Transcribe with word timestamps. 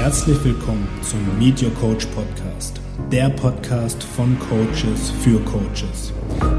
Herzlich 0.00 0.42
willkommen 0.44 0.88
zum 1.02 1.18
Meet 1.40 1.60
Your 1.60 1.74
Coach 1.74 2.06
Podcast, 2.06 2.80
der 3.10 3.30
Podcast 3.30 4.00
von 4.04 4.38
Coaches 4.38 5.10
für 5.10 5.40
Coaches. 5.40 6.12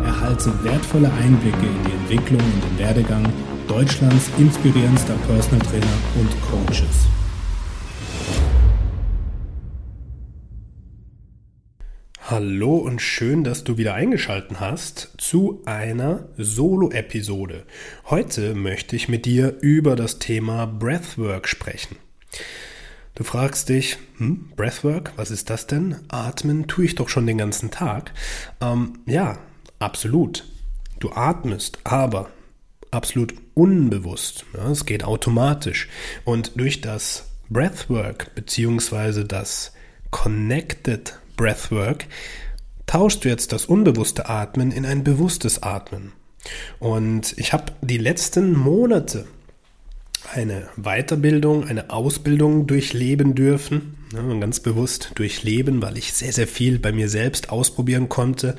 Erhalte 0.04 0.54
wertvolle 0.62 1.10
Einblicke 1.14 1.66
in 1.66 1.84
die 1.86 1.92
Entwicklung 1.94 2.42
und 2.42 2.64
den 2.66 2.80
Werdegang 2.80 3.32
Deutschlands 3.66 4.30
inspirierendster 4.38 5.16
Personal 5.26 5.66
Trainer 5.66 5.88
und 6.20 6.30
Coaches. 6.52 7.08
Hallo 12.20 12.76
und 12.76 13.02
schön, 13.02 13.46
dass 13.46 13.64
du 13.64 13.78
wieder 13.78 13.94
eingeschaltet 13.94 14.60
hast 14.60 15.14
zu 15.18 15.62
einer 15.66 16.28
Solo-Episode. 16.36 17.64
Heute 18.10 18.54
möchte 18.54 18.98
ich 18.98 19.08
mit 19.08 19.26
dir 19.26 19.56
über 19.62 19.96
das 19.96 20.20
Thema 20.20 20.66
Breathwork 20.66 21.48
sprechen. 21.48 21.96
Du 23.20 23.26
fragst 23.26 23.68
dich, 23.68 23.98
hm, 24.16 24.50
Breathwork, 24.56 25.12
was 25.18 25.30
ist 25.30 25.50
das 25.50 25.68
denn? 25.68 25.98
Atmen 26.08 26.68
tue 26.68 26.86
ich 26.86 26.96
doch 26.96 27.10
schon 27.10 27.28
den 27.28 27.38
ganzen 27.38 27.70
Tag. 27.70 28.14
Ähm, 28.62 29.00
ja, 29.06 29.38
absolut. 29.78 30.46
Du 31.02 31.12
atmest, 31.12 31.80
aber 31.84 32.30
absolut 32.92 33.34
unbewusst. 33.56 34.46
Ja, 34.56 34.72
es 34.72 34.86
geht 34.86 35.04
automatisch. 35.04 35.90
Und 36.24 36.58
durch 36.58 36.80
das 36.80 37.26
Breathwork 37.50 38.34
beziehungsweise 38.36 39.26
das 39.26 39.74
Connected 40.12 41.20
Breathwork 41.36 42.06
tauschst 42.86 43.26
du 43.26 43.28
jetzt 43.28 43.52
das 43.52 43.66
unbewusste 43.66 44.30
Atmen 44.30 44.72
in 44.72 44.86
ein 44.86 45.04
bewusstes 45.04 45.62
Atmen. 45.62 46.14
Und 46.80 47.38
ich 47.38 47.52
habe 47.52 47.74
die 47.82 47.98
letzten 47.98 48.58
Monate 48.58 49.28
eine 50.34 50.68
Weiterbildung, 50.76 51.68
eine 51.68 51.90
Ausbildung 51.90 52.68
durchleben 52.68 53.36
dürfen. 53.36 53.96
Ja, 54.14 54.22
ganz 54.40 54.60
bewusst 54.60 55.12
durchleben, 55.16 55.82
weil 55.82 55.98
ich 55.98 56.14
sehr, 56.14 56.34
sehr 56.34 56.48
viel 56.48 56.80
bei 56.80 56.92
mir 56.92 57.10
selbst 57.10 57.52
ausprobieren 57.52 58.10
konnte 58.10 58.56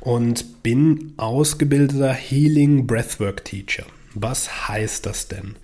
und 0.00 0.62
bin 0.62 1.14
ausgebildeter 1.16 2.12
Healing 2.12 2.86
Breathwork 2.86 3.44
Teacher. 3.44 3.86
Was 4.14 4.68
heißt 4.68 5.06
das 5.06 5.28
denn? 5.28 5.56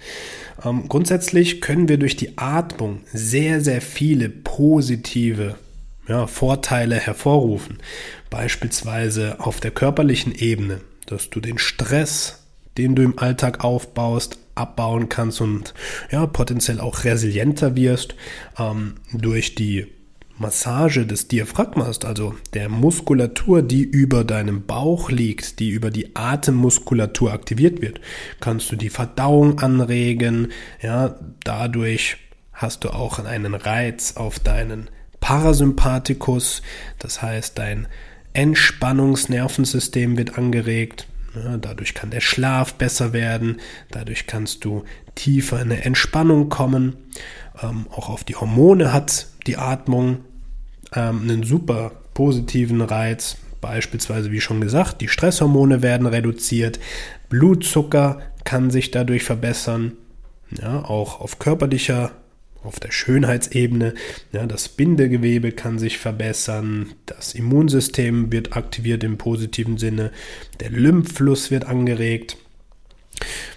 Ähm, 0.64 0.88
grundsätzlich 0.88 1.60
können 1.60 1.88
wir 1.88 1.98
durch 1.98 2.16
die 2.16 2.38
Atmung 2.38 3.00
sehr, 3.12 3.60
sehr 3.60 3.82
viele 3.82 4.30
positive 4.30 5.56
ja, 6.08 6.26
Vorteile 6.26 6.96
hervorrufen. 6.96 7.78
Beispielsweise 8.30 9.40
auf 9.40 9.60
der 9.60 9.70
körperlichen 9.70 10.34
Ebene, 10.34 10.80
dass 11.06 11.28
du 11.30 11.40
den 11.40 11.58
Stress, 11.58 12.44
den 12.78 12.94
du 12.94 13.02
im 13.02 13.18
Alltag 13.18 13.64
aufbaust, 13.64 14.38
abbauen 14.56 15.08
kannst 15.08 15.40
und 15.40 15.74
ja, 16.10 16.26
potenziell 16.26 16.80
auch 16.80 17.04
resilienter 17.04 17.76
wirst 17.76 18.14
ähm, 18.58 18.94
durch 19.12 19.54
die 19.54 19.86
Massage 20.38 21.06
des 21.06 21.28
Diaphragmas, 21.28 22.00
also 22.04 22.34
der 22.52 22.68
Muskulatur, 22.68 23.62
die 23.62 23.82
über 23.82 24.22
deinem 24.22 24.66
Bauch 24.66 25.10
liegt, 25.10 25.60
die 25.60 25.70
über 25.70 25.90
die 25.90 26.14
Atemmuskulatur 26.14 27.32
aktiviert 27.32 27.80
wird, 27.80 28.00
kannst 28.40 28.70
du 28.70 28.76
die 28.76 28.90
Verdauung 28.90 29.60
anregen. 29.60 30.48
Ja, 30.82 31.18
dadurch 31.42 32.18
hast 32.52 32.84
du 32.84 32.90
auch 32.90 33.18
einen 33.18 33.54
Reiz 33.54 34.16
auf 34.16 34.38
deinen 34.38 34.90
Parasympathikus, 35.20 36.60
das 36.98 37.22
heißt 37.22 37.58
dein 37.58 37.88
Entspannungsnervensystem 38.34 40.18
wird 40.18 40.36
angeregt. 40.36 41.06
Ja, 41.36 41.56
dadurch 41.58 41.94
kann 41.94 42.10
der 42.10 42.20
Schlaf 42.20 42.74
besser 42.74 43.12
werden, 43.12 43.60
dadurch 43.90 44.26
kannst 44.26 44.64
du 44.64 44.84
tiefer 45.14 45.60
in 45.60 45.70
eine 45.70 45.84
Entspannung 45.84 46.48
kommen. 46.48 46.96
Ähm, 47.62 47.86
auch 47.90 48.08
auf 48.08 48.24
die 48.24 48.36
Hormone 48.36 48.92
hat 48.92 49.26
die 49.46 49.56
Atmung 49.56 50.18
ähm, 50.94 51.22
einen 51.22 51.42
super 51.42 51.92
positiven 52.14 52.80
Reiz. 52.80 53.36
Beispielsweise, 53.60 54.30
wie 54.30 54.40
schon 54.40 54.60
gesagt, 54.60 55.00
die 55.00 55.08
Stresshormone 55.08 55.82
werden 55.82 56.06
reduziert, 56.06 56.78
Blutzucker 57.28 58.20
kann 58.44 58.70
sich 58.70 58.90
dadurch 58.90 59.24
verbessern. 59.24 59.92
Ja, 60.62 60.84
auch 60.84 61.20
auf 61.20 61.38
körperlicher 61.38 62.12
auf 62.66 62.80
der 62.80 62.90
Schönheitsebene. 62.90 63.94
Ja, 64.32 64.46
das 64.46 64.68
Bindegewebe 64.68 65.52
kann 65.52 65.78
sich 65.78 65.98
verbessern, 65.98 66.92
das 67.06 67.34
Immunsystem 67.34 68.32
wird 68.32 68.56
aktiviert 68.56 69.04
im 69.04 69.18
positiven 69.18 69.78
Sinne, 69.78 70.10
der 70.60 70.70
Lymphfluss 70.70 71.50
wird 71.50 71.64
angeregt. 71.64 72.36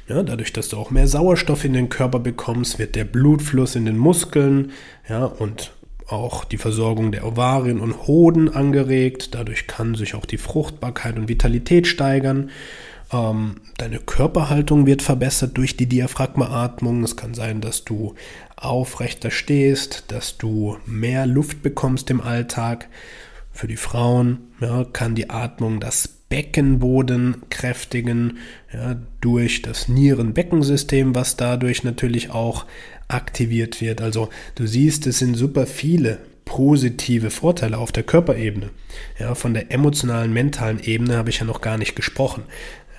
Ja, 0.08 0.24
dadurch, 0.24 0.54
dass 0.54 0.70
du 0.70 0.78
auch 0.78 0.92
mehr 0.92 1.08
Sauerstoff 1.08 1.66
in 1.66 1.74
den 1.74 1.90
Körper 1.90 2.20
bekommst, 2.20 2.80
wird 2.80 2.96
der 2.96 3.04
Blutfluss 3.04 3.76
in 3.76 3.86
den 3.86 3.98
Muskeln 3.98 4.72
ja, 5.08 5.26
und 5.26 5.72
auch 6.08 6.44
die 6.44 6.58
Versorgung 6.58 7.12
der 7.12 7.26
Ovarien 7.26 7.80
und 7.80 8.08
Hoden 8.08 8.50
angeregt. 8.50 9.36
Dadurch 9.36 9.68
kann 9.68 9.96
sich 9.96 10.16
auch 10.16 10.26
die 10.26 10.38
Fruchtbarkeit 10.38 11.18
und 11.18 11.30
Vitalität 11.30 11.88
steigern. 11.88 12.50
Ähm, 13.12 13.56
deine 13.78 14.00
Körperhaltung 14.00 14.86
wird 14.86 15.02
verbessert 15.02 15.58
durch 15.58 15.76
die 15.76 15.88
Diaphragmaatmung. 15.88 17.04
Es 17.04 17.16
kann 17.16 17.34
sein, 17.34 17.62
dass 17.62 17.84
du 17.84 18.16
aufrechter 18.56 19.32
stehst, 19.32 20.06
dass 20.10 20.38
du 20.38 20.78
mehr 20.86 21.26
Luft 21.26 21.64
bekommst 21.64 22.10
im 22.10 22.22
Alltag. 22.22 22.88
Für 23.52 23.68
die 23.68 23.78
Frauen 23.78 24.40
ja, 24.62 24.86
kann 24.86 25.16
die 25.16 25.30
Atmung 25.30 25.80
das 25.80 26.08
Beckenboden 26.08 27.44
kräftigen, 27.50 28.38
ja, 28.72 28.96
durch 29.20 29.64
das 29.64 29.88
Nieren-Beckensystem, 29.88 31.16
was 31.16 31.36
dadurch 31.38 31.84
natürlich 31.84 32.30
auch 32.30 32.66
aktiviert 33.08 33.82
wird. 33.82 34.02
Also 34.02 34.30
du 34.54 34.68
siehst, 34.68 35.08
es 35.08 35.18
sind 35.18 35.36
super 35.36 35.66
viele 35.66 36.20
positive 36.46 37.32
Vorteile 37.32 37.78
auf 37.78 37.92
der 37.92 38.04
Körperebene. 38.04 38.70
Ja, 39.20 39.36
von 39.36 39.54
der 39.54 39.72
emotionalen, 39.72 40.34
mentalen 40.34 40.80
Ebene 40.80 41.18
habe 41.18 41.30
ich 41.30 41.40
ja 41.40 41.46
noch 41.46 41.62
gar 41.62 41.78
nicht 41.78 41.96
gesprochen. 41.96 42.44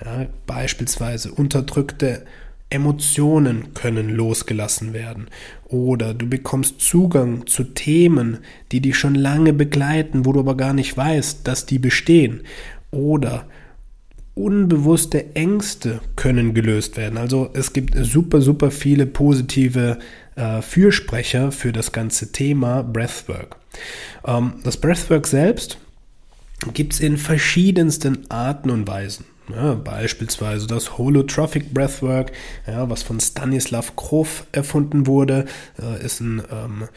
Ja, 0.03 0.27
beispielsweise 0.47 1.31
unterdrückte 1.31 2.25
Emotionen 2.69 3.73
können 3.73 4.09
losgelassen 4.09 4.93
werden 4.93 5.27
oder 5.65 6.13
du 6.13 6.27
bekommst 6.27 6.79
Zugang 6.79 7.45
zu 7.45 7.65
Themen, 7.65 8.39
die 8.71 8.79
dich 8.79 8.97
schon 8.97 9.13
lange 9.13 9.51
begleiten, 9.53 10.25
wo 10.25 10.31
du 10.31 10.39
aber 10.39 10.55
gar 10.55 10.73
nicht 10.73 10.95
weißt, 10.95 11.45
dass 11.47 11.65
die 11.65 11.79
bestehen 11.79 12.43
oder 12.89 13.45
unbewusste 14.33 15.35
Ängste 15.35 15.99
können 16.15 16.53
gelöst 16.53 16.97
werden. 16.97 17.17
Also 17.17 17.49
es 17.53 17.73
gibt 17.73 17.95
super, 17.97 18.41
super 18.41 18.71
viele 18.71 19.05
positive 19.05 19.99
äh, 20.35 20.61
Fürsprecher 20.61 21.51
für 21.51 21.73
das 21.73 21.91
ganze 21.91 22.31
Thema 22.31 22.83
Breathwork. 22.83 23.57
Ähm, 24.25 24.53
das 24.63 24.77
Breathwork 24.77 25.27
selbst 25.27 25.77
gibt 26.73 26.93
es 26.93 26.99
in 27.01 27.17
verschiedensten 27.17 28.29
Arten 28.29 28.69
und 28.69 28.87
Weisen. 28.87 29.25
Ja, 29.55 29.73
beispielsweise 29.75 30.67
das 30.67 30.97
Holotrophic 30.97 31.73
Breathwork, 31.73 32.31
ja, 32.67 32.89
was 32.89 33.03
von 33.03 33.19
Stanislav 33.19 33.95
Grof 33.95 34.45
erfunden 34.51 35.07
wurde, 35.07 35.45
äh, 35.81 36.03
ist 36.03 36.19
ein, 36.19 36.41
ähm, 36.51 36.87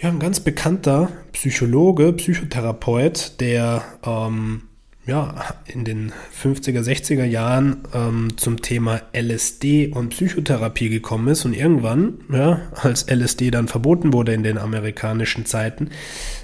ja, 0.00 0.08
ein 0.08 0.18
ganz 0.18 0.40
bekannter 0.40 1.10
Psychologe, 1.32 2.12
Psychotherapeut, 2.12 3.40
der 3.40 3.82
ähm, 4.04 4.62
ja, 5.06 5.34
in 5.66 5.84
den 5.84 6.12
50er, 6.42 6.80
60er 6.80 7.24
Jahren 7.24 7.82
ähm, 7.92 8.36
zum 8.36 8.62
Thema 8.62 9.02
LSD 9.12 9.88
und 9.88 10.10
Psychotherapie 10.10 10.88
gekommen 10.88 11.28
ist 11.28 11.44
und 11.44 11.52
irgendwann, 11.52 12.20
ja, 12.32 12.60
als 12.82 13.06
LSD 13.10 13.50
dann 13.50 13.68
verboten 13.68 14.14
wurde 14.14 14.32
in 14.32 14.42
den 14.42 14.56
amerikanischen 14.56 15.44
Zeiten, 15.44 15.90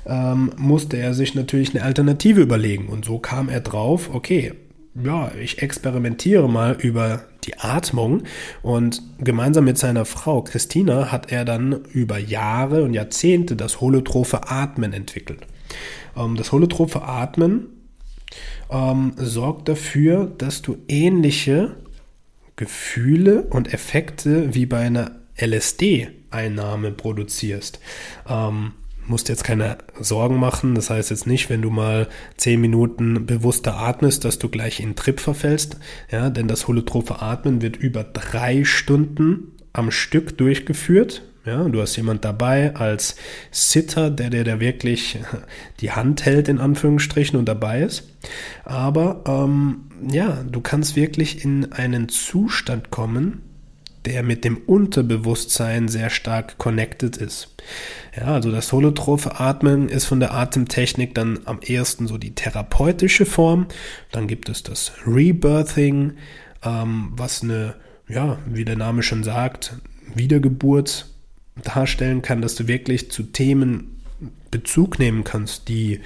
ähm, 0.06 0.52
musste 0.56 0.98
er 0.98 1.14
sich 1.14 1.34
natürlich 1.34 1.74
eine 1.74 1.84
Alternative 1.84 2.42
überlegen 2.42 2.88
und 2.88 3.04
so 3.04 3.18
kam 3.18 3.48
er 3.48 3.60
drauf, 3.60 4.10
okay, 4.12 4.52
ja, 4.94 5.32
ich 5.40 5.62
experimentiere 5.62 6.48
mal 6.48 6.76
über 6.80 7.24
die 7.44 7.58
Atmung 7.58 8.24
und 8.62 9.02
gemeinsam 9.18 9.64
mit 9.64 9.78
seiner 9.78 10.04
Frau 10.04 10.42
Christina 10.42 11.12
hat 11.12 11.32
er 11.32 11.44
dann 11.44 11.84
über 11.92 12.18
Jahre 12.18 12.82
und 12.82 12.92
Jahrzehnte 12.92 13.56
das 13.56 13.80
holotrophe 13.80 14.48
Atmen 14.48 14.92
entwickelt. 14.92 15.46
Ähm, 16.16 16.36
das 16.36 16.52
holotrophe 16.52 17.02
Atmen 17.02 17.66
ähm, 18.70 19.12
sorgt 19.16 19.68
dafür, 19.68 20.26
dass 20.26 20.62
du 20.62 20.78
ähnliche 20.88 21.76
Gefühle 22.56 23.42
und 23.42 23.72
Effekte 23.72 24.54
wie 24.54 24.66
bei 24.66 24.80
einer 24.80 25.12
LSD-Einnahme 25.36 26.92
produzierst. 26.92 27.80
Ähm, 28.28 28.72
musst 29.10 29.28
jetzt 29.28 29.44
keine 29.44 29.76
Sorgen 29.98 30.36
machen. 30.36 30.74
Das 30.74 30.88
heißt 30.88 31.10
jetzt 31.10 31.26
nicht, 31.26 31.50
wenn 31.50 31.60
du 31.60 31.68
mal 31.68 32.08
zehn 32.36 32.60
Minuten 32.60 33.26
bewusster 33.26 33.76
atmest, 33.76 34.24
dass 34.24 34.38
du 34.38 34.48
gleich 34.48 34.80
in 34.80 34.96
Trip 34.96 35.20
verfällst. 35.20 35.76
Ja, 36.10 36.30
denn 36.30 36.48
das 36.48 36.68
holotrophe 36.68 37.20
Atmen 37.20 37.60
wird 37.60 37.76
über 37.76 38.04
drei 38.04 38.64
Stunden 38.64 39.52
am 39.72 39.90
Stück 39.90 40.38
durchgeführt. 40.38 41.22
Ja, 41.44 41.64
du 41.64 41.80
hast 41.80 41.96
jemand 41.96 42.24
dabei 42.24 42.76
als 42.76 43.16
Sitter, 43.50 44.10
der 44.10 44.30
dir 44.30 44.44
da 44.44 44.60
wirklich 44.60 45.18
die 45.80 45.90
Hand 45.90 46.24
hält, 46.24 46.48
in 46.48 46.58
Anführungsstrichen, 46.58 47.38
und 47.38 47.46
dabei 47.46 47.82
ist. 47.82 48.04
Aber 48.64 49.24
ähm, 49.26 49.88
ja, 50.08 50.44
du 50.48 50.60
kannst 50.60 50.96
wirklich 50.96 51.44
in 51.44 51.72
einen 51.72 52.08
Zustand 52.08 52.90
kommen, 52.90 53.42
der 54.04 54.22
mit 54.22 54.44
dem 54.44 54.56
Unterbewusstsein 54.56 55.88
sehr 55.88 56.10
stark 56.10 56.58
connected 56.58 57.16
ist. 57.16 57.54
Ja, 58.16 58.34
also 58.34 58.50
das 58.50 58.72
holotrophe 58.72 59.38
Atmen 59.38 59.88
ist 59.88 60.06
von 60.06 60.20
der 60.20 60.32
Atemtechnik 60.32 61.14
dann 61.14 61.40
am 61.44 61.60
ersten 61.60 62.06
so 62.06 62.16
die 62.16 62.34
therapeutische 62.34 63.26
Form. 63.26 63.66
Dann 64.10 64.26
gibt 64.26 64.48
es 64.48 64.62
das 64.62 64.92
Rebirthing, 65.06 66.14
ähm, 66.62 67.12
was 67.12 67.42
eine, 67.42 67.74
ja, 68.08 68.38
wie 68.46 68.64
der 68.64 68.76
Name 68.76 69.02
schon 69.02 69.22
sagt, 69.22 69.76
Wiedergeburt 70.14 71.06
darstellen 71.62 72.22
kann, 72.22 72.40
dass 72.40 72.54
du 72.54 72.68
wirklich 72.68 73.10
zu 73.10 73.24
Themen 73.24 74.00
Bezug 74.50 74.98
nehmen 74.98 75.24
kannst, 75.24 75.68
die 75.68 76.00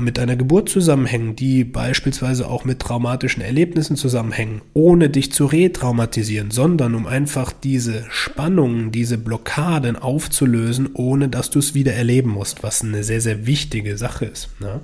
mit 0.00 0.18
deiner 0.18 0.36
Geburt 0.36 0.68
zusammenhängen, 0.68 1.36
die 1.36 1.64
beispielsweise 1.64 2.48
auch 2.48 2.64
mit 2.64 2.80
traumatischen 2.80 3.42
Erlebnissen 3.42 3.96
zusammenhängen, 3.96 4.60
ohne 4.74 5.08
dich 5.08 5.32
zu 5.32 5.46
retraumatisieren, 5.46 6.50
sondern 6.50 6.94
um 6.94 7.06
einfach 7.06 7.52
diese 7.52 8.04
Spannungen, 8.10 8.90
diese 8.90 9.18
Blockaden 9.18 9.96
aufzulösen, 9.96 10.90
ohne 10.94 11.28
dass 11.28 11.50
du 11.50 11.60
es 11.60 11.74
wieder 11.74 11.92
erleben 11.92 12.30
musst, 12.30 12.62
was 12.62 12.82
eine 12.82 13.04
sehr, 13.04 13.20
sehr 13.20 13.46
wichtige 13.46 13.96
Sache 13.96 14.24
ist. 14.26 14.48
Ne? 14.60 14.80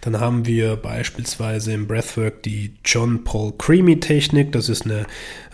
Dann 0.00 0.20
haben 0.20 0.46
wir 0.46 0.76
beispielsweise 0.76 1.72
im 1.72 1.86
Breathwork 1.86 2.42
die 2.42 2.74
John 2.84 3.24
Paul 3.24 3.52
Creamy 3.58 4.00
Technik. 4.00 4.52
Das 4.52 4.68
ist 4.68 4.84
eine 4.84 5.06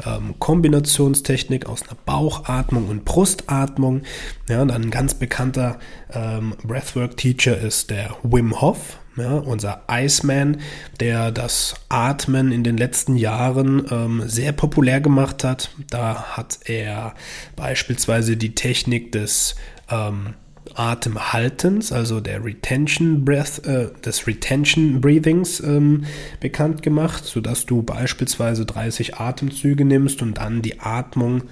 ähm, 0.05 0.35
Kombinationstechnik 0.39 1.67
aus 1.67 1.83
einer 1.83 1.97
Bauchatmung 2.05 2.89
und 2.89 3.05
Brustatmung. 3.05 4.03
Ja, 4.49 4.63
und 4.63 4.71
ein 4.71 4.91
ganz 4.91 5.15
bekannter 5.15 5.79
ähm, 6.13 6.55
Breathwork-Teacher 6.63 7.59
ist 7.59 7.91
der 7.91 8.17
Wim 8.23 8.61
Hof. 8.61 8.99
Ja, 9.17 9.37
unser 9.37 9.83
Iceman, 9.91 10.59
der 11.01 11.33
das 11.33 11.75
Atmen 11.89 12.53
in 12.53 12.65
den 12.65 12.77
letzten 12.77 13.17
Jahren 13.17 13.87
ähm, 13.91 14.23
sehr 14.27 14.53
populär 14.53 15.01
gemacht 15.01 15.43
hat. 15.43 15.71
Da 15.89 16.37
hat 16.37 16.59
er 16.67 17.15
beispielsweise 17.57 18.37
die 18.37 18.55
Technik 18.55 19.13
des 19.13 19.57
ähm, 19.91 20.35
Atemhaltens, 20.75 21.93
also 21.93 22.21
der 22.21 22.45
Retention 22.45 23.25
Breath, 23.25 23.65
äh, 23.67 23.91
des 24.05 24.27
Retention 24.27 25.01
Breathings 25.01 25.61
ähm, 25.61 26.05
bekannt 26.41 26.83
gemacht, 26.83 27.25
sodass 27.25 27.67
du 27.67 27.83
beispielsweise 27.83 28.67
30 28.67 29.17
Atemzüge 29.17 29.85
nimmst 29.85 30.23
und 30.23 30.39
dann 30.39 30.63
die 30.63 30.81
Atmung 30.81 31.43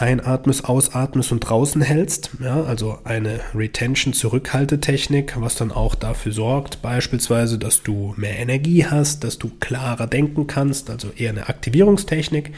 einatmest, 0.00 0.64
ausatmest 0.68 1.30
und 1.30 1.40
draußen 1.40 1.82
hältst. 1.82 2.30
Ja, 2.42 2.62
also 2.62 2.98
eine 3.04 3.40
Retention-Zurückhaltetechnik, 3.54 5.34
was 5.38 5.56
dann 5.56 5.70
auch 5.70 5.94
dafür 5.94 6.32
sorgt, 6.32 6.82
beispielsweise, 6.82 7.58
dass 7.58 7.82
du 7.82 8.14
mehr 8.16 8.38
Energie 8.38 8.86
hast, 8.86 9.24
dass 9.24 9.38
du 9.38 9.50
klarer 9.60 10.06
denken 10.06 10.46
kannst, 10.46 10.90
also 10.90 11.10
eher 11.16 11.30
eine 11.30 11.48
Aktivierungstechnik. 11.48 12.52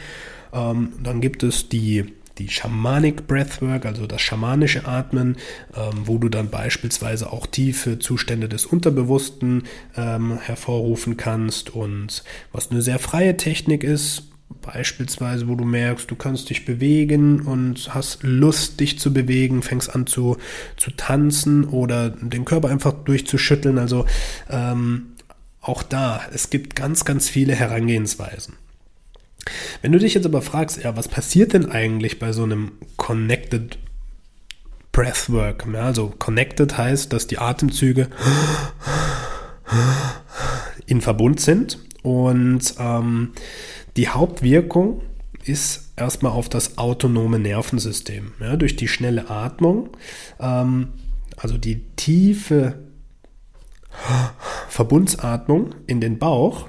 Ähm, 0.53 0.93
dann 1.03 1.19
gibt 1.19 1.43
es 1.43 1.67
die 1.69 2.05
die 2.37 2.49
Shamanic 2.49 3.27
Breathwork, 3.27 3.85
also 3.85 4.07
das 4.07 4.21
schamanische 4.21 4.87
Atmen, 4.87 5.37
ähm, 5.75 6.03
wo 6.05 6.17
du 6.17 6.29
dann 6.29 6.49
beispielsweise 6.49 7.31
auch 7.31 7.45
tiefe 7.45 7.99
Zustände 7.99 8.49
des 8.49 8.65
Unterbewussten 8.65 9.63
ähm, 9.95 10.39
hervorrufen 10.39 11.17
kannst 11.17 11.69
und 11.69 12.23
was 12.51 12.71
eine 12.71 12.81
sehr 12.81 12.99
freie 12.99 13.37
Technik 13.37 13.83
ist, 13.83 14.23
Beispielsweise, 14.61 15.47
wo 15.47 15.55
du 15.55 15.65
merkst, 15.65 16.09
du 16.09 16.15
kannst 16.15 16.49
dich 16.49 16.63
bewegen 16.63 17.41
und 17.41 17.93
hast 17.93 18.23
Lust, 18.23 18.79
dich 18.79 18.97
zu 18.97 19.11
bewegen, 19.11 19.61
fängst 19.61 19.93
an 19.93 20.07
zu, 20.07 20.37
zu 20.77 20.91
tanzen 20.91 21.65
oder 21.65 22.09
den 22.09 22.45
Körper 22.45 22.69
einfach 22.69 22.93
durchzuschütteln. 22.93 23.77
Also 23.77 24.05
ähm, 24.49 25.13
auch 25.59 25.83
da, 25.83 26.21
es 26.33 26.49
gibt 26.49 26.75
ganz, 26.75 27.03
ganz 27.03 27.29
viele 27.29 27.55
Herangehensweisen. 27.55 28.55
Wenn 29.81 29.91
du 29.91 29.99
dich 29.99 30.13
jetzt 30.13 30.25
aber 30.25 30.41
fragst, 30.41 30.83
ja, 30.83 30.95
was 30.95 31.07
passiert 31.07 31.53
denn 31.53 31.69
eigentlich 31.69 32.19
bei 32.19 32.31
so 32.31 32.43
einem 32.43 32.73
Connected 32.97 33.77
Breathwork? 34.91 35.65
Ja, 35.71 35.83
also 35.83 36.13
Connected 36.17 36.77
heißt, 36.77 37.11
dass 37.11 37.27
die 37.27 37.39
Atemzüge 37.39 38.07
in 40.85 41.01
Verbund 41.01 41.39
sind 41.39 41.79
und 42.01 42.75
ähm, 42.79 43.33
die 43.97 44.09
Hauptwirkung 44.09 45.01
ist 45.45 45.91
erstmal 45.95 46.31
auf 46.31 46.49
das 46.49 46.77
autonome 46.77 47.39
Nervensystem. 47.39 48.33
Ja, 48.39 48.55
durch 48.55 48.75
die 48.75 48.87
schnelle 48.87 49.29
Atmung, 49.29 49.89
ähm, 50.39 50.89
also 51.37 51.57
die 51.57 51.85
tiefe 51.95 52.79
Verbundsatmung 54.69 55.75
in 55.85 56.01
den 56.01 56.17
Bauch, 56.17 56.67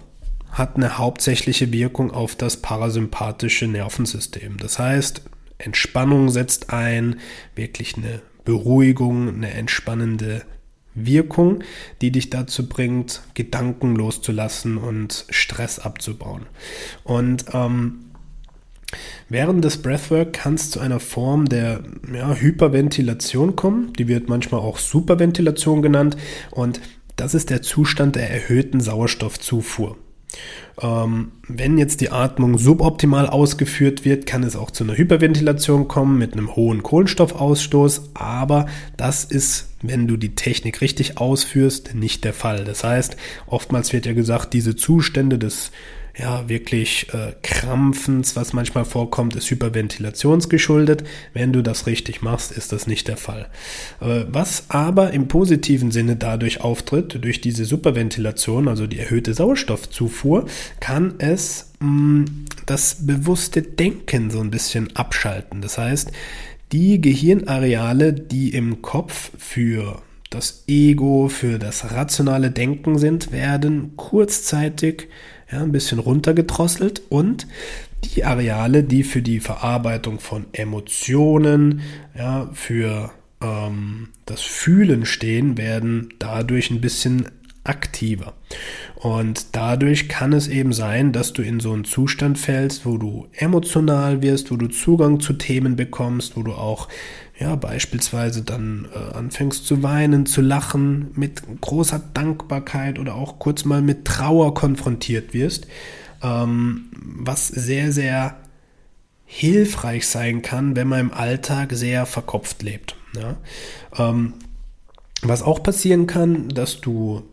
hat 0.55 0.77
eine 0.77 0.99
hauptsächliche 0.99 1.73
Wirkung 1.73 2.11
auf 2.11 2.37
das 2.37 2.56
parasympathische 2.56 3.67
Nervensystem. 3.67 4.56
Das 4.56 4.79
heißt, 4.79 5.23
Entspannung 5.59 6.31
setzt 6.31 6.71
ein, 6.71 7.17
wirklich 7.55 7.97
eine 7.97 8.23
Beruhigung, 8.45 9.29
eine 9.29 9.53
entspannende 9.53 10.43
Wirkung, 10.95 11.65
die 12.01 12.12
dich 12.12 12.31
dazu 12.31 12.69
bringt, 12.69 13.23
Gedanken 13.35 13.97
loszulassen 13.97 14.79
und 14.79 15.27
Stress 15.29 15.79
abzubauen. 15.79 16.47
Und 17.03 17.47
ähm, 17.53 18.01
Während 19.29 19.65
des 19.65 19.83
Breathwork 19.83 20.33
kann 20.35 20.55
es 20.55 20.71
zu 20.71 20.79
einer 20.79 21.01
Form 21.01 21.49
der 21.49 21.83
ja, 22.12 22.35
Hyperventilation 22.35 23.56
kommen. 23.56 23.93
Die 23.95 24.06
wird 24.06 24.29
manchmal 24.29 24.61
auch 24.61 24.79
Superventilation 24.79 25.83
genannt. 25.83 26.17
Und 26.53 26.81
das 27.17 27.35
ist 27.35 27.51
der 27.51 27.62
Zustand 27.62 28.15
der 28.15 28.31
erhöhten 28.31 28.81
Sauerstoffzufuhr. 28.81 29.97
Ähm, 30.81 31.33
wenn 31.47 31.79
jetzt 31.79 32.01
die 32.01 32.11
Atmung 32.11 32.59
suboptimal 32.59 33.29
ausgeführt 33.29 34.05
wird, 34.05 34.27
kann 34.27 34.43
es 34.43 34.57
auch 34.57 34.71
zu 34.71 34.85
einer 34.85 34.97
Hyperventilation 34.97 35.89
kommen 35.89 36.19
mit 36.19 36.33
einem 36.33 36.57
hohen 36.57 36.83
Kohlenstoffausstoß, 36.83 38.11
aber 38.15 38.67
das 38.97 39.25
ist, 39.25 39.69
wenn 39.83 40.09
du 40.09 40.17
die 40.17 40.35
Technik 40.35 40.81
richtig 40.81 41.19
ausführst, 41.19 41.95
nicht 41.95 42.25
der 42.25 42.33
Fall. 42.33 42.65
Das 42.65 42.83
heißt, 42.83 43.17
oftmals 43.47 43.93
wird 43.93 44.07
ja 44.07 44.15
gesagt, 44.15 44.53
diese 44.53 44.75
Zustände 44.75 45.39
des 45.39 45.71
ja, 46.17 46.49
wirklich 46.49 47.09
äh, 47.13 47.33
Krampfens, 47.43 48.37
was 48.37 48.53
manchmal 48.53 48.85
vorkommt, 48.85 49.35
ist 49.35 49.51
hyperventilationsgeschuldet. 49.51 51.03
Wenn 51.33 51.53
du 51.53 51.63
das 51.63 51.87
richtig 51.89 52.23
machst, 52.23 52.53
ist 52.53 52.73
das 52.73 52.87
nicht 52.87 53.09
der 53.09 53.17
Fall. 53.17 53.49
Äh, 54.01 54.25
was 54.29 54.67
aber 54.69 55.11
im 55.11 55.27
positiven 55.27 55.91
Sinne 55.91 56.15
dadurch 56.15 56.61
auftritt, 56.61 57.19
durch 57.25 57.41
diese 57.41 57.65
Superventilation, 57.65 58.69
also 58.69 58.87
die 58.87 59.01
erhöhte 59.01 59.35
Sauerstoffzufuhr, 59.35 60.47
kann 60.79 61.15
es 61.19 61.73
mh, 61.81 61.89
mm, 61.89 62.25
das 62.67 63.07
bewusste 63.07 63.63
Denken 63.63 64.31
so 64.31 64.41
ein 64.41 64.53
bisschen 64.53 64.95
abschalten. 64.95 65.63
Das 65.63 65.79
heißt, 65.79 66.13
die 66.71 67.01
Gehirnareale, 67.01 68.13
die 68.13 68.55
im 68.55 68.83
Kopf 68.83 69.33
für 69.37 70.03
das 70.31 70.65
Ego, 70.67 71.29
für 71.29 71.59
das 71.59 71.93
rationale 71.93 72.51
Denken 72.51 72.99
sind, 72.99 73.33
werden 73.33 73.97
kurzzeitig 73.97 75.09
ja, 75.55 75.63
ein 75.63 75.73
bisschen 75.73 76.01
runtergedrosselt 76.01 77.03
und 77.11 77.46
die 78.03 78.25
Areale, 78.25 78.82
die 78.82 79.05
für 79.05 79.23
die 79.23 79.41
Verarbeitung 79.41 80.19
von 80.19 80.46
Emotionen, 80.53 81.81
ja, 82.19 82.51
für 82.53 83.13
ähm, 83.41 84.08
das 84.27 84.41
Fühlen 84.43 85.06
stehen, 85.06 85.56
werden 85.56 86.08
dadurch 86.19 86.70
ein 86.70 86.81
bisschen 86.81 87.29
aktiver. 87.63 88.34
Und 88.96 89.55
dadurch 89.55 90.08
kann 90.08 90.32
es 90.32 90.49
eben 90.49 90.73
sein, 90.73 91.13
dass 91.13 91.32
du 91.32 91.43
in 91.43 91.61
so 91.61 91.73
einen 91.73 91.84
Zustand 91.84 92.39
fällst, 92.39 92.84
wo 92.84 92.99
du 92.99 93.29
emotional 93.32 94.23
wirst, 94.23 94.51
wo 94.51 94.56
du 94.56 94.67
Zugang 94.67 95.20
zu 95.20 95.34
Themen 95.34 95.77
bekommst, 95.77 96.37
wo 96.37 96.43
du 96.43 96.53
auch 96.53 96.89
ja, 97.38 97.56
beispielsweise 97.56 98.43
dann 98.43 98.88
äh, 98.94 99.17
anfängst 99.17 99.67
zu 99.67 99.82
weinen, 99.82 100.26
zu 100.26 100.41
lachen, 100.41 101.10
mit 101.14 101.43
großer 101.60 102.00
Dankbarkeit 102.14 102.98
oder 102.98 103.14
auch 103.17 103.38
kurz 103.38 103.64
mal 103.64 103.82
mit 103.82 104.05
Trauer 104.05 104.55
konfrontiert 104.55 105.34
wirst, 105.34 105.67
ähm, 106.22 106.86
was 106.94 107.48
sehr, 107.48 107.91
sehr 107.91 108.36
hilfreich 109.24 110.06
sein 110.06 110.43
kann, 110.43 110.76
wenn 110.76 110.86
man 110.86 111.00
im 111.00 111.12
Alltag 111.12 111.72
sehr 111.72 112.06
verkopft 112.06 112.62
lebt. 112.62 112.96
Ja? 113.17 113.36
Ähm, 113.96 114.34
was 115.22 115.43
auch 115.43 115.62
passieren 115.62 116.06
kann, 116.06 116.48
dass 116.50 116.81
du 116.81 117.24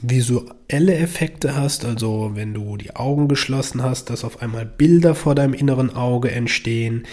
visuelle 0.00 0.94
Effekte 0.94 1.56
hast, 1.56 1.84
also 1.84 2.32
wenn 2.34 2.54
du 2.54 2.76
die 2.76 2.94
Augen 2.94 3.28
geschlossen 3.28 3.82
hast, 3.82 4.10
dass 4.10 4.24
auf 4.24 4.42
einmal 4.42 4.64
Bilder 4.64 5.14
vor 5.14 5.34
deinem 5.34 5.54
inneren 5.54 5.94
Auge 5.94 6.30
entstehen, 6.30 7.06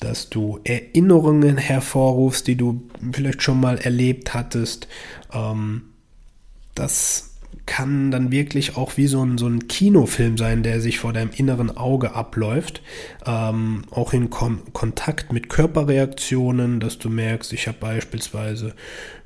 dass 0.00 0.28
du 0.28 0.60
Erinnerungen 0.64 1.56
hervorrufst, 1.56 2.46
die 2.46 2.56
du 2.56 2.88
vielleicht 3.12 3.42
schon 3.42 3.60
mal 3.60 3.78
erlebt 3.78 4.34
hattest. 4.34 4.88
Ähm, 5.32 5.82
das 6.74 7.35
kann 7.66 8.10
dann 8.10 8.30
wirklich 8.30 8.76
auch 8.76 8.96
wie 8.96 9.08
so 9.08 9.24
ein, 9.24 9.38
so 9.38 9.48
ein 9.48 9.68
Kinofilm 9.68 10.38
sein, 10.38 10.62
der 10.62 10.80
sich 10.80 10.98
vor 10.98 11.12
deinem 11.12 11.30
inneren 11.36 11.76
Auge 11.76 12.14
abläuft. 12.14 12.80
Ähm, 13.26 13.82
auch 13.90 14.12
in 14.12 14.30
Kon 14.30 14.60
Kontakt 14.72 15.32
mit 15.32 15.48
Körperreaktionen, 15.48 16.80
dass 16.80 16.98
du 16.98 17.10
merkst, 17.10 17.52
ich 17.52 17.66
habe 17.66 17.78
beispielsweise 17.80 18.74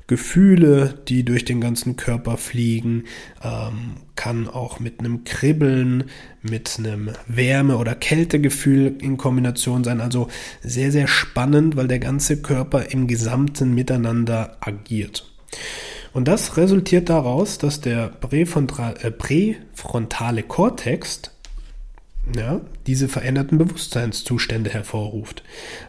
Gefühle, 0.07 0.95
die 1.07 1.23
durch 1.23 1.45
den 1.45 1.61
ganzen 1.61 1.95
Körper 1.95 2.35
fliegen, 2.35 3.05
ähm, 3.43 3.95
kann 4.15 4.49
auch 4.49 4.79
mit 4.79 4.99
einem 4.99 5.23
Kribbeln, 5.23 6.05
mit 6.41 6.75
einem 6.77 7.11
Wärme- 7.27 7.77
oder 7.77 7.95
Kältegefühl 7.95 8.97
in 8.99 9.15
Kombination 9.15 9.85
sein. 9.85 10.01
Also 10.01 10.27
sehr, 10.61 10.91
sehr 10.91 11.07
spannend, 11.07 11.77
weil 11.77 11.87
der 11.87 11.99
ganze 11.99 12.41
Körper 12.41 12.91
im 12.91 13.07
gesamten 13.07 13.73
Miteinander 13.73 14.57
agiert. 14.59 15.31
Und 16.13 16.27
das 16.27 16.57
resultiert 16.57 17.09
daraus, 17.09 17.57
dass 17.57 17.79
der 17.81 18.11
äh, 18.21 19.11
präfrontale 19.11 20.43
Kortex 20.43 21.21
ja, 22.35 22.61
diese 22.87 23.07
veränderten 23.07 23.57
Bewusstseinszustände 23.57 24.69
hervorruft. 24.69 25.43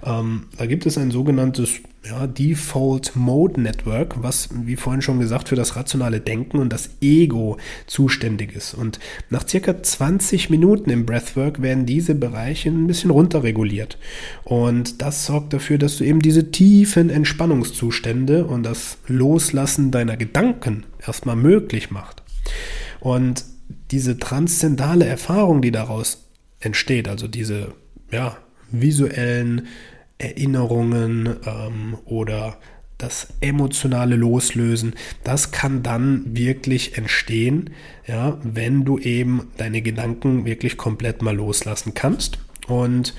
Ähm, 0.04 0.44
da 0.56 0.66
gibt 0.66 0.86
es 0.86 0.98
ein 0.98 1.10
sogenanntes 1.10 1.80
ja, 2.04 2.26
Default 2.26 3.14
Mode 3.14 3.60
Network, 3.60 4.22
was, 4.22 4.48
wie 4.52 4.76
vorhin 4.76 5.02
schon 5.02 5.20
gesagt, 5.20 5.48
für 5.48 5.56
das 5.56 5.76
rationale 5.76 6.20
Denken 6.20 6.58
und 6.58 6.72
das 6.72 6.90
Ego 7.00 7.58
zuständig 7.86 8.56
ist. 8.56 8.74
Und 8.74 8.98
nach 9.30 9.46
circa 9.46 9.82
20 9.82 10.50
Minuten 10.50 10.90
im 10.90 11.06
Breathwork 11.06 11.62
werden 11.62 11.86
diese 11.86 12.14
Bereiche 12.14 12.70
ein 12.70 12.86
bisschen 12.86 13.10
runterreguliert. 13.10 13.98
Und 14.42 15.00
das 15.00 15.26
sorgt 15.26 15.52
dafür, 15.52 15.78
dass 15.78 15.98
du 15.98 16.04
eben 16.04 16.20
diese 16.20 16.50
tiefen 16.50 17.08
Entspannungszustände 17.08 18.46
und 18.46 18.64
das 18.64 18.98
Loslassen 19.06 19.90
deiner 19.92 20.16
Gedanken 20.16 20.84
erstmal 21.06 21.36
möglich 21.36 21.90
macht. 21.90 22.22
Und 22.98 23.44
diese 23.90 24.18
transzendale 24.18 25.06
Erfahrung, 25.06 25.62
die 25.62 25.70
daraus 25.70 26.21
entsteht, 26.62 27.08
also 27.08 27.28
diese 27.28 27.74
ja, 28.10 28.36
visuellen 28.70 29.66
Erinnerungen 30.18 31.36
ähm, 31.46 31.96
oder 32.04 32.58
das 32.98 33.28
emotionale 33.40 34.14
Loslösen, 34.14 34.94
das 35.24 35.50
kann 35.50 35.82
dann 35.82 36.36
wirklich 36.36 36.96
entstehen, 36.96 37.70
ja, 38.06 38.38
wenn 38.44 38.84
du 38.84 38.98
eben 38.98 39.48
deine 39.56 39.82
Gedanken 39.82 40.44
wirklich 40.44 40.76
komplett 40.76 41.20
mal 41.20 41.34
loslassen 41.34 41.94
kannst. 41.94 42.38
Und 42.68 43.14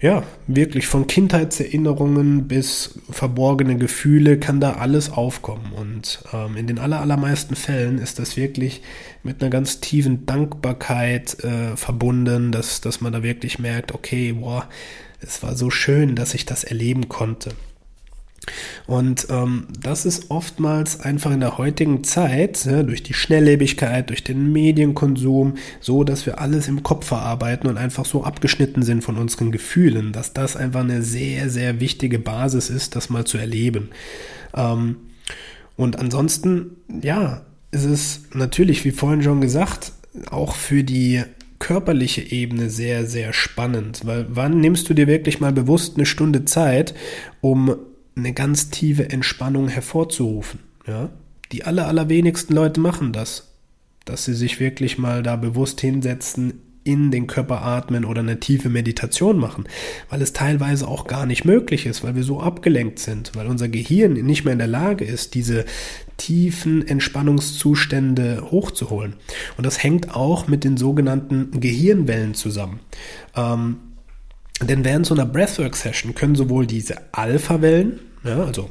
ja, 0.00 0.22
wirklich 0.46 0.86
von 0.86 1.08
Kindheitserinnerungen 1.08 2.46
bis 2.46 3.00
verborgene 3.10 3.76
Gefühle 3.76 4.38
kann 4.38 4.60
da 4.60 4.74
alles 4.74 5.10
aufkommen. 5.10 5.72
Und 5.72 6.22
ähm, 6.32 6.56
in 6.56 6.68
den 6.68 6.78
allermeisten 6.78 7.56
Fällen 7.56 7.98
ist 7.98 8.20
das 8.20 8.36
wirklich 8.36 8.82
mit 9.24 9.42
einer 9.42 9.50
ganz 9.50 9.80
tiefen 9.80 10.24
Dankbarkeit 10.24 11.42
äh, 11.42 11.76
verbunden, 11.76 12.52
dass, 12.52 12.80
dass 12.80 13.00
man 13.00 13.12
da 13.12 13.24
wirklich 13.24 13.58
merkt, 13.58 13.92
okay, 13.92 14.34
boah, 14.34 14.68
es 15.20 15.42
war 15.42 15.56
so 15.56 15.68
schön, 15.68 16.14
dass 16.14 16.34
ich 16.34 16.46
das 16.46 16.62
erleben 16.62 17.08
konnte. 17.08 17.50
Und 18.86 19.26
ähm, 19.30 19.68
das 19.80 20.06
ist 20.06 20.30
oftmals 20.30 21.00
einfach 21.00 21.30
in 21.30 21.40
der 21.40 21.58
heutigen 21.58 22.04
Zeit, 22.04 22.64
ja, 22.64 22.82
durch 22.82 23.02
die 23.02 23.14
Schnelllebigkeit, 23.14 24.08
durch 24.08 24.24
den 24.24 24.52
Medienkonsum, 24.52 25.54
so, 25.80 26.04
dass 26.04 26.26
wir 26.26 26.40
alles 26.40 26.68
im 26.68 26.82
Kopf 26.82 27.06
verarbeiten 27.06 27.68
und 27.68 27.76
einfach 27.76 28.04
so 28.04 28.24
abgeschnitten 28.24 28.82
sind 28.82 29.02
von 29.02 29.16
unseren 29.16 29.52
Gefühlen, 29.52 30.12
dass 30.12 30.32
das 30.32 30.56
einfach 30.56 30.80
eine 30.80 31.02
sehr, 31.02 31.50
sehr 31.50 31.80
wichtige 31.80 32.18
Basis 32.18 32.70
ist, 32.70 32.96
das 32.96 33.10
mal 33.10 33.24
zu 33.24 33.38
erleben. 33.38 33.90
Ähm, 34.54 34.96
und 35.76 35.98
ansonsten, 35.98 36.72
ja, 37.02 37.42
ist 37.70 37.84
es 37.84 38.22
natürlich, 38.34 38.84
wie 38.84 38.90
vorhin 38.90 39.22
schon 39.22 39.40
gesagt, 39.40 39.92
auch 40.30 40.54
für 40.54 40.82
die 40.82 41.22
körperliche 41.58 42.20
Ebene 42.20 42.70
sehr, 42.70 43.04
sehr 43.04 43.32
spannend, 43.32 44.02
weil 44.04 44.26
wann 44.30 44.60
nimmst 44.60 44.88
du 44.88 44.94
dir 44.94 45.06
wirklich 45.06 45.40
mal 45.40 45.52
bewusst 45.52 45.96
eine 45.96 46.06
Stunde 46.06 46.44
Zeit, 46.44 46.94
um 47.40 47.76
eine 48.18 48.32
ganz 48.32 48.70
tiefe 48.70 49.10
Entspannung 49.10 49.68
hervorzurufen. 49.68 50.60
Ja? 50.86 51.10
Die 51.52 51.64
aller, 51.64 51.86
allerwenigsten 51.86 52.54
Leute 52.54 52.80
machen 52.80 53.12
das, 53.12 53.54
dass 54.04 54.24
sie 54.24 54.34
sich 54.34 54.60
wirklich 54.60 54.98
mal 54.98 55.22
da 55.22 55.36
bewusst 55.36 55.80
hinsetzen, 55.80 56.60
in 56.88 57.10
den 57.10 57.26
Körper 57.26 57.60
atmen 57.60 58.06
oder 58.06 58.20
eine 58.20 58.40
tiefe 58.40 58.70
Meditation 58.70 59.36
machen, 59.36 59.64
weil 60.08 60.22
es 60.22 60.32
teilweise 60.32 60.88
auch 60.88 61.06
gar 61.06 61.26
nicht 61.26 61.44
möglich 61.44 61.84
ist, 61.84 62.02
weil 62.02 62.14
wir 62.14 62.22
so 62.22 62.40
abgelenkt 62.40 62.98
sind, 62.98 63.32
weil 63.34 63.46
unser 63.46 63.68
Gehirn 63.68 64.14
nicht 64.14 64.44
mehr 64.44 64.54
in 64.54 64.58
der 64.58 64.68
Lage 64.68 65.04
ist, 65.04 65.34
diese 65.34 65.66
tiefen 66.16 66.88
Entspannungszustände 66.88 68.50
hochzuholen. 68.50 69.16
Und 69.58 69.66
das 69.66 69.82
hängt 69.82 70.16
auch 70.16 70.48
mit 70.48 70.64
den 70.64 70.78
sogenannten 70.78 71.60
Gehirnwellen 71.60 72.32
zusammen. 72.32 72.80
Ähm, 73.36 73.76
denn 74.62 74.82
während 74.82 75.04
so 75.04 75.14
einer 75.14 75.26
Breathwork-Session 75.26 76.14
können 76.14 76.36
sowohl 76.36 76.66
diese 76.66 76.96
Alpha-Wellen, 77.12 78.00
ja, 78.24 78.44
also 78.44 78.70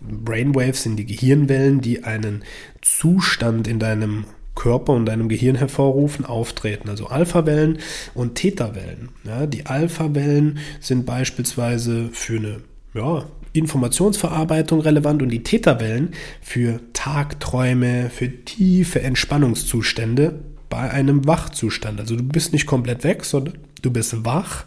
Brainwaves 0.00 0.82
sind 0.82 0.96
die 0.96 1.06
Gehirnwellen, 1.06 1.80
die 1.80 2.04
einen 2.04 2.44
Zustand 2.82 3.66
in 3.66 3.78
deinem 3.78 4.24
Körper 4.54 4.92
und 4.92 5.06
deinem 5.06 5.28
Gehirn 5.28 5.56
hervorrufen, 5.56 6.24
auftreten. 6.24 6.88
Also 6.88 7.06
Alpha-Wellen 7.06 7.78
und 8.14 8.34
Theta-Wellen. 8.34 9.10
Ja, 9.24 9.46
die 9.46 9.66
Alpha-Wellen 9.66 10.58
sind 10.80 11.06
beispielsweise 11.06 12.08
für 12.12 12.36
eine 12.36 12.60
ja, 12.92 13.24
Informationsverarbeitung 13.52 14.80
relevant 14.80 15.22
und 15.22 15.28
die 15.28 15.44
Theta-Wellen 15.44 16.10
für 16.40 16.80
Tagträume, 16.92 18.10
für 18.10 18.44
tiefe 18.44 19.00
Entspannungszustände 19.00 20.40
bei 20.68 20.90
einem 20.90 21.26
Wachzustand. 21.26 22.00
Also 22.00 22.16
du 22.16 22.24
bist 22.24 22.52
nicht 22.52 22.66
komplett 22.66 23.04
weg, 23.04 23.24
sondern 23.24 23.58
du 23.80 23.90
bist 23.92 24.24
wach 24.24 24.64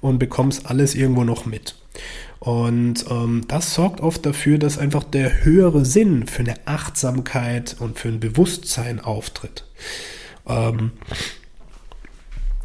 und 0.00 0.18
bekommst 0.18 0.66
alles 0.66 0.94
irgendwo 0.94 1.24
noch 1.24 1.44
mit. 1.44 1.74
Und 2.44 3.06
ähm, 3.10 3.42
das 3.48 3.72
sorgt 3.72 4.02
oft 4.02 4.26
dafür, 4.26 4.58
dass 4.58 4.76
einfach 4.76 5.02
der 5.02 5.44
höhere 5.44 5.86
Sinn 5.86 6.26
für 6.26 6.40
eine 6.40 6.54
Achtsamkeit 6.66 7.76
und 7.78 7.98
für 7.98 8.08
ein 8.08 8.20
Bewusstsein 8.20 9.00
auftritt. 9.00 9.64
Ähm, 10.46 10.92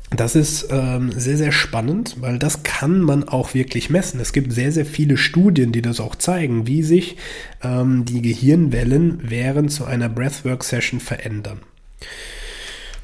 das 0.10 0.36
ist 0.36 0.68
ähm, 0.70 1.14
sehr, 1.16 1.38
sehr 1.38 1.54
spannend, 1.54 2.18
weil 2.20 2.40
das 2.40 2.64
kann 2.64 3.00
man 3.00 3.30
auch 3.30 3.54
wirklich 3.54 3.90
messen. 3.90 4.20
Es 4.20 4.34
gibt 4.34 4.52
sehr, 4.52 4.74
sehr 4.74 4.86
viele 4.86 5.16
Studien, 5.16 5.72
die 5.72 5.82
das 5.82 6.02
auch 6.02 6.16
zeigen, 6.16 6.68
wie 6.68 6.84
sich 6.84 7.16
ähm, 7.64 8.04
die 8.04 8.22
Gehirnwellen 8.22 9.20
während 9.24 9.72
so 9.72 9.86
einer 9.86 10.10
Breathwork-Session 10.10 11.00
verändern. 11.00 11.60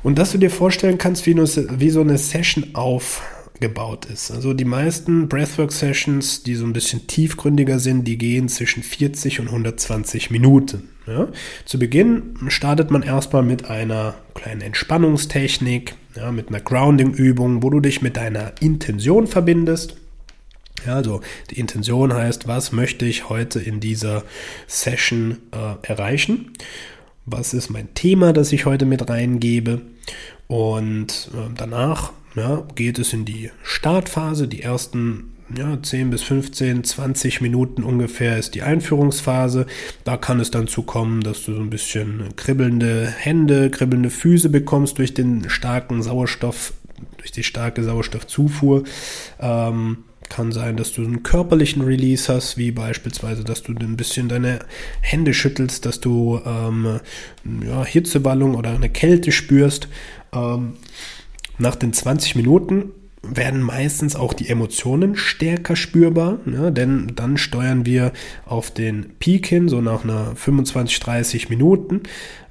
Und 0.03 0.20
dass 0.20 0.34
du 0.34 0.39
dir 0.39 0.51
vorstellen 0.51 0.98
kannst, 0.98 1.25
wie, 1.25 1.38
wie 1.38 1.89
so 1.89 2.01
eine 2.01 2.17
Session 2.17 2.75
auf, 2.75 3.22
gebaut 3.60 4.06
ist. 4.06 4.32
Also 4.32 4.54
die 4.54 4.66
meisten 4.66 5.30
Breathwork-Sessions, 5.30 6.44
die 6.44 6.56
so 6.56 6.66
ein 6.66 6.74
bisschen 6.74 7.08
tiefgründiger 7.08 7.80
sind, 7.80 8.06
die 8.06 8.18
gehen 8.18 8.50
zwischen 8.50 8.84
40 8.84 9.40
und 9.40 9.48
120 9.48 10.32
Minuten. 10.32 10.90
Ja. 11.08 11.28
Zu 11.66 11.80
Beginn 11.80 12.36
startet 12.48 12.92
man 12.92 13.04
erstmal 13.04 13.44
mit 13.44 13.70
einer 13.70 14.16
kleinen 14.34 14.62
Entspannungstechnik, 14.62 15.96
ja, 16.16 16.32
mit 16.32 16.50
einer 16.50 16.60
Grounding-Übung, 16.60 17.62
wo 17.62 17.70
du 17.70 17.80
dich 17.80 18.02
mit 18.02 18.18
deiner 18.18 18.54
Intention 18.60 19.28
verbindest. 19.28 19.96
Ja, 20.86 20.96
also 20.96 21.22
die 21.52 21.60
Intention 21.60 22.14
heißt, 22.14 22.48
was 22.48 22.72
möchte 22.72 23.06
ich 23.06 23.30
heute 23.30 23.60
in 23.60 23.80
dieser 23.80 24.24
Session 24.68 25.38
äh, 25.52 25.88
erreichen? 25.88 26.54
Was 27.26 27.54
ist 27.54 27.70
mein 27.70 27.94
Thema, 27.94 28.34
das 28.34 28.52
ich 28.52 28.66
heute 28.66 28.86
mit 28.86 29.10
reingebe? 29.10 29.82
Und 30.48 31.30
äh, 31.34 31.50
danach 31.56 32.12
ja, 32.36 32.63
geht 32.75 33.00
es 33.00 33.13
in 33.13 33.25
die 33.25 33.51
Startphase. 33.63 34.48
Die 34.48 34.62
ersten 34.62 35.36
ja, 35.56 35.77
10 35.82 36.10
bis 36.10 36.24
15, 36.24 36.84
20 36.84 37.42
Minuten 37.42 37.84
ungefähr 37.84 38.38
ist 38.38 38.56
die 38.56 38.63
Einführungsphase. 38.63 39.68
Da 40.04 40.18
kann 40.18 40.39
es 40.39 40.51
dann 40.51 40.68
zu 40.68 40.84
kommen, 40.84 41.22
dass 41.22 41.44
du 41.44 41.54
so 41.54 41.62
ein 41.62 41.70
bisschen 41.70 42.36
kribbelnde 42.36 43.08
Hände, 43.08 43.70
kribbelnde 43.70 44.10
Füße 44.10 44.50
bekommst 44.50 44.98
durch 44.98 45.13
den 45.13 45.50
starken 45.50 46.01
Sauerstoff, 46.01 46.74
durch 47.18 47.32
die 47.32 47.44
starke 47.44 47.84
Sauerstoffzufuhr. 47.84 48.84
Ähm, 49.39 49.98
kann 50.30 50.51
sein, 50.51 50.75
dass 50.75 50.92
du 50.92 51.04
einen 51.04 51.22
körperlichen 51.22 51.84
Release 51.84 52.34
hast, 52.34 52.58
wie 52.58 52.72
beispielsweise, 52.72 53.44
dass 53.44 53.62
du 53.62 53.74
ein 53.74 53.96
bisschen 53.96 54.27
deine 54.27 54.60
Hände 55.01 55.36
schüttelst, 55.36 55.86
dass 55.86 56.00
du 56.00 56.42
ähm, 56.44 57.00
ja, 57.63 57.86
Hitzeballung 57.86 58.56
oder 58.56 58.72
eine 58.72 58.89
Kälte 58.89 59.32
spürst. 59.32 59.88
Ähm, 60.34 60.74
nach 61.58 61.76
den 61.76 61.94
20 61.94 62.36
Minuten 62.36 62.92
werden 63.28 63.62
meistens 63.62 64.16
auch 64.16 64.34
die 64.34 64.50
Emotionen 64.50 65.16
stärker 65.16 65.76
spürbar, 65.76 66.40
ja, 66.46 66.70
denn 66.72 67.14
dann 67.16 67.38
steuern 67.38 67.86
wir 67.86 68.12
auf 68.46 68.72
den 68.72 69.14
Peak 69.20 69.48
hin, 69.48 69.68
so 69.68 69.82
nach 69.82 70.04
einer 70.04 70.36
25, 70.36 71.00
30 71.00 71.50
Minuten, 71.50 72.02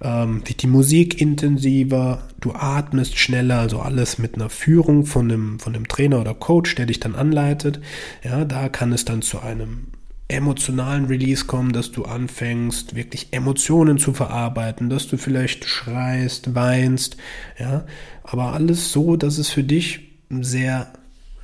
ähm, 0.03 0.43
wird 0.45 0.63
die 0.63 0.67
Musik 0.67 1.21
intensiver, 1.21 2.29
du 2.41 2.53
atmest 2.53 3.19
schneller, 3.19 3.61
also 3.61 3.81
alles 3.81 4.19
mit 4.19 4.35
einer 4.35 4.51
Führung 4.51 5.07
von 5.07 5.29
dem, 5.29 5.59
von 5.59 5.73
dem 5.73 5.89
Trainer 5.89 6.21
oder 6.21 6.35
Coach, 6.35 6.75
der 6.75 6.87
dich 6.87 7.01
dann 7.01 7.15
anleitet. 7.15 7.81
Ja, 8.23 8.45
da 8.45 8.69
kann 8.69 8.93
es 8.93 9.05
dann 9.05 9.23
zu 9.23 9.41
einem 9.41 9.87
emotionalen 10.35 11.07
Release 11.07 11.47
kommen, 11.47 11.73
dass 11.73 11.93
du 11.93 12.05
anfängst, 12.05 12.95
wirklich 12.95 13.29
Emotionen 13.33 13.99
zu 13.99 14.13
verarbeiten, 14.13 14.91
dass 14.91 15.09
du 15.09 15.17
vielleicht 15.17 15.65
schreist, 15.65 16.55
weinst, 16.55 17.17
ja, 17.59 17.87
aber 18.23 18.53
alles 18.53 18.93
so, 18.93 19.17
dass 19.17 19.39
es 19.39 19.51
für 19.51 19.65
dich 19.65 20.11
sehr 20.31 20.93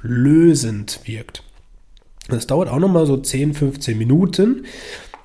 lösend 0.03 1.01
wirkt. 1.05 1.43
Das 2.29 2.47
dauert 2.47 2.69
auch 2.69 2.79
nochmal 2.79 3.07
so 3.07 3.17
10, 3.17 3.55
15 3.55 3.99
Minuten. 3.99 4.67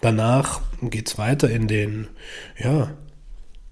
Danach 0.01 0.61
geht 0.81 1.07
es 1.07 1.17
weiter 1.17 1.49
in 1.49 1.67
den, 1.67 2.07
ja, 2.57 2.91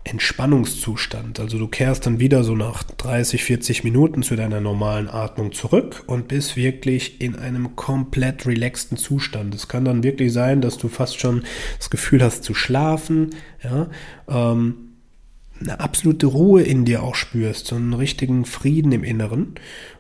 Entspannungszustand. 0.06 1.40
Also 1.40 1.58
du 1.58 1.68
kehrst 1.68 2.06
dann 2.06 2.20
wieder 2.20 2.44
so 2.44 2.56
nach 2.56 2.84
30, 2.84 3.44
40 3.44 3.84
Minuten 3.84 4.22
zu 4.22 4.36
deiner 4.36 4.60
normalen 4.60 5.10
Atmung 5.10 5.54
zurück 5.54 6.04
und 6.08 6.28
bist 6.28 6.58
wirklich 6.58 7.22
in 7.22 7.38
einem 7.38 7.76
komplett 7.76 8.46
relaxten 8.46 8.98
Zustand. 8.98 9.56
Es 9.56 9.68
kann 9.68 9.86
dann 9.86 10.04
wirklich 10.04 10.34
sein, 10.34 10.62
dass 10.62 10.78
du 10.78 10.90
fast 10.90 11.20
schon 11.20 11.44
das 11.78 11.90
Gefühl 11.90 12.22
hast 12.22 12.44
zu 12.44 12.54
schlafen, 12.54 13.32
ja, 13.64 13.90
ähm, 14.28 14.76
eine 15.62 15.80
absolute 15.80 16.26
Ruhe 16.26 16.64
in 16.64 16.84
dir 16.84 17.04
auch 17.04 17.16
spürst, 17.16 17.68
so 17.68 17.76
einen 17.76 17.94
richtigen 17.94 18.44
Frieden 18.44 18.92
im 18.92 19.04
Inneren. 19.04 19.56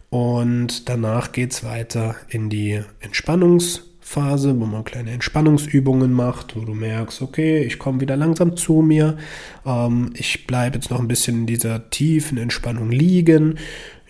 Und 0.10 0.89
danach 0.89 1.31
geht's 1.31 1.63
weiter 1.63 2.15
in 2.27 2.50
die 2.50 2.81
Entspannungs- 3.01 3.92
Phase, 4.03 4.60
wo 4.60 4.65
man 4.65 4.83
kleine 4.83 5.12
Entspannungsübungen 5.12 6.12
macht, 6.12 6.55
wo 6.55 6.62
du 6.62 6.74
merkst, 6.74 7.22
okay, 7.22 7.63
ich 7.63 7.79
komme 7.79 8.01
wieder 8.01 8.17
langsam 8.17 8.57
zu 8.57 8.81
mir, 8.81 9.17
ähm, 9.65 10.12
ich 10.15 10.45
bleibe 10.45 10.75
jetzt 10.75 10.91
noch 10.91 11.00
ein 11.00 11.07
bisschen 11.07 11.41
in 11.41 11.45
dieser 11.48 11.89
tiefen 11.89 12.38
Entspannung 12.38 12.91
liegen. 12.91 13.57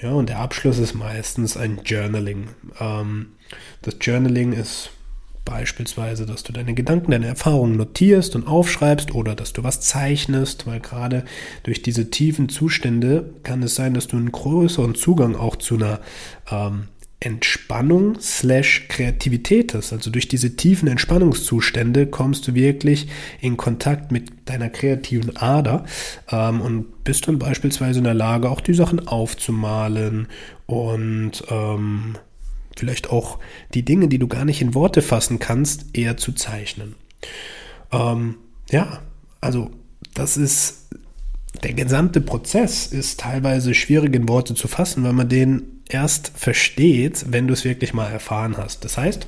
Ja, 0.02 0.12
und 0.12 0.30
der 0.30 0.40
Abschluss 0.40 0.80
ist 0.80 0.96
meistens 0.96 1.56
ein 1.56 1.82
Journaling. 1.86 2.48
Ähm, 2.80 3.28
das 3.84 3.96
Journaling 4.02 4.52
ist 4.52 4.90
beispielsweise, 5.46 6.26
dass 6.26 6.44
du 6.44 6.54
deine 6.54 6.74
Gedanken, 6.74 7.12
deine 7.12 7.28
Erfahrungen 7.28 7.78
notierst 7.78 8.36
und 8.36 8.48
aufschreibst 8.48 9.14
oder 9.14 9.36
dass 9.36 9.54
du 9.54 9.64
was 9.64 9.82
zeichnest, 9.82 10.66
weil 10.68 10.80
gerade 10.80 11.26
durch 11.64 11.82
diese 11.82 12.10
tiefen 12.10 12.50
Zustände 12.50 13.34
kann 13.44 13.62
es 13.64 13.76
sein, 13.76 13.94
dass 13.94 14.08
du 14.08 14.18
einen 14.18 14.32
größeren 14.32 14.96
Zugang 14.96 15.36
auch 15.36 15.58
zu 15.58 15.76
einer 15.76 16.00
ähm, 16.50 16.88
Entspannung 17.24 18.20
slash 18.20 18.88
Kreativität 18.89 19.74
ist. 19.74 19.94
Also 19.94 20.10
durch 20.10 20.27
diese 20.27 20.56
tiefen 20.56 20.89
Entspannungszustände 20.89 22.08
kommst 22.08 22.48
du 22.48 22.53
wirklich 22.53 23.08
in 23.39 23.56
Kontakt 23.56 24.12
mit 24.12 24.32
deiner 24.46 24.70
kreativen 24.70 25.38
Ader 25.38 25.86
ähm, 26.30 26.60
und 26.60 27.03
bist 27.06 27.27
dann 27.27 27.39
beispielsweise 27.39 28.00
in 28.00 28.03
der 28.03 28.13
Lage, 28.13 28.50
auch 28.50 28.60
die 28.60 28.74
Sachen 28.74 29.08
aufzumalen 29.08 30.27
und 30.65 31.44
ähm, 31.50 32.18
vielleicht 32.75 33.10
auch 33.10 33.39
die 33.74 33.86
Dinge, 33.86 34.10
die 34.10 34.20
du 34.20 34.27
gar 34.27 34.44
nicht 34.44 34.62
in 34.62 34.75
Worte 34.75 35.01
fassen 35.01 35.39
kannst, 35.39 35.96
eher 35.98 36.18
zu 36.18 36.34
zeichnen. 36.34 36.96
Ähm, 37.92 38.36
ja, 38.70 39.01
also 39.39 39.72
das 40.13 40.36
ist 40.36 40.89
der 41.63 41.74
gesamte 41.74 42.20
Prozess 42.20 42.88
ist 42.88 43.20
teilweise 43.20 43.74
schwierig 43.74 44.15
in 44.15 44.27
Worte 44.27 44.56
zu 44.56 44.68
fassen, 44.68 45.03
weil 45.03 45.13
man 45.13 45.30
den 45.30 45.83
erst 45.90 46.32
versteht, 46.36 47.25
wenn 47.30 47.48
du 47.48 47.54
es 47.54 47.66
wirklich 47.66 47.94
mal 47.94 48.10
erfahren 48.10 48.58
hast. 48.58 48.86
Das 48.86 48.98
heißt, 48.98 49.28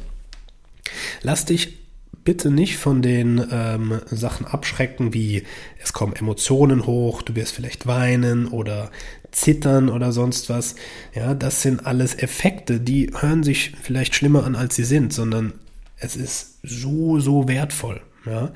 lass 1.21 1.45
dich 1.45 1.85
bitte 2.23 2.49
nicht 2.49 2.77
von 2.77 3.01
den 3.01 3.45
ähm, 3.51 4.01
Sachen 4.07 4.47
abschrecken, 4.47 5.13
wie 5.13 5.43
es 5.81 5.93
kommen 5.93 6.15
Emotionen 6.15 6.87
hoch, 6.87 7.21
du 7.21 7.35
wirst 7.35 7.53
vielleicht 7.53 7.85
weinen 7.85 8.47
oder 8.47 8.91
zittern 9.31 9.89
oder 9.89 10.11
sonst 10.11 10.49
was. 10.49 10.75
Ja, 11.13 11.33
das 11.35 11.61
sind 11.61 11.85
alles 11.85 12.15
Effekte, 12.15 12.79
die 12.79 13.11
hören 13.15 13.43
sich 13.43 13.73
vielleicht 13.81 14.15
schlimmer 14.15 14.43
an, 14.43 14.55
als 14.55 14.75
sie 14.75 14.83
sind, 14.83 15.13
sondern 15.13 15.53
es 15.97 16.15
ist 16.15 16.59
so, 16.63 17.19
so 17.19 17.47
wertvoll. 17.47 18.01
Ja, 18.25 18.51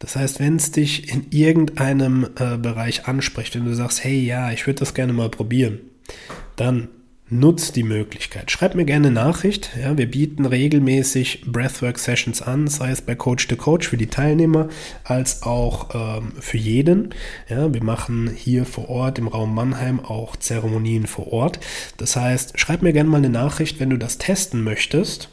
das 0.00 0.16
heißt, 0.16 0.40
wenn 0.40 0.56
es 0.56 0.72
dich 0.72 1.08
in 1.08 1.26
irgendeinem 1.30 2.26
äh, 2.36 2.56
Bereich 2.56 3.06
anspricht, 3.06 3.54
wenn 3.54 3.64
du 3.64 3.74
sagst, 3.74 4.02
hey, 4.02 4.18
ja, 4.18 4.50
ich 4.50 4.66
würde 4.66 4.80
das 4.80 4.92
gerne 4.92 5.12
mal 5.12 5.28
probieren, 5.28 5.78
dann 6.56 6.88
nutzt 7.30 7.76
die 7.76 7.82
Möglichkeit. 7.82 8.50
Schreib 8.50 8.74
mir 8.74 8.84
gerne 8.84 9.08
eine 9.08 9.14
Nachricht. 9.14 9.70
Ja, 9.80 9.96
wir 9.96 10.10
bieten 10.10 10.44
regelmäßig 10.44 11.44
Breathwork 11.46 11.98
Sessions 11.98 12.42
an, 12.42 12.66
sei 12.68 12.90
es 12.90 13.00
bei 13.00 13.14
Coach 13.14 13.48
to 13.48 13.56
Coach 13.56 13.88
für 13.88 13.96
die 13.96 14.08
Teilnehmer 14.08 14.68
als 15.04 15.42
auch 15.42 15.94
ähm, 15.94 16.32
für 16.38 16.58
jeden. 16.58 17.14
Ja, 17.48 17.72
wir 17.72 17.82
machen 17.82 18.30
hier 18.34 18.66
vor 18.66 18.90
Ort 18.90 19.18
im 19.18 19.28
Raum 19.28 19.54
Mannheim 19.54 20.00
auch 20.00 20.36
Zeremonien 20.36 21.06
vor 21.06 21.32
Ort. 21.32 21.60
Das 21.96 22.16
heißt, 22.16 22.60
schreib 22.60 22.82
mir 22.82 22.92
gerne 22.92 23.08
mal 23.08 23.18
eine 23.18 23.30
Nachricht, 23.30 23.80
wenn 23.80 23.90
du 23.90 23.96
das 23.96 24.18
testen 24.18 24.62
möchtest. 24.62 25.30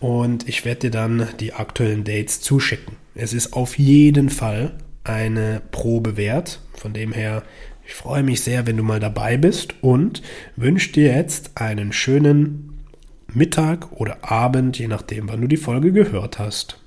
Und 0.00 0.48
ich 0.48 0.64
werde 0.64 0.80
dir 0.80 0.90
dann 0.90 1.28
die 1.40 1.52
aktuellen 1.52 2.04
Dates 2.04 2.40
zuschicken. 2.40 2.96
Es 3.14 3.32
ist 3.32 3.52
auf 3.52 3.78
jeden 3.78 4.30
Fall 4.30 4.74
eine 5.04 5.62
Probe 5.70 6.16
wert. 6.16 6.60
Von 6.74 6.92
dem 6.92 7.12
her 7.12 7.42
ich 7.86 7.94
freue 7.94 8.22
mich 8.22 8.42
sehr, 8.42 8.66
wenn 8.66 8.76
du 8.76 8.82
mal 8.82 9.00
dabei 9.00 9.36
bist 9.36 9.74
und 9.80 10.22
wünsche 10.56 10.92
dir 10.92 11.14
jetzt 11.14 11.52
einen 11.54 11.92
schönen 11.92 12.84
Mittag 13.32 13.92
oder 13.92 14.30
Abend, 14.30 14.78
je 14.78 14.88
nachdem, 14.88 15.28
wann 15.28 15.40
du 15.40 15.46
die 15.46 15.56
Folge 15.56 15.92
gehört 15.92 16.38
hast. 16.38 16.80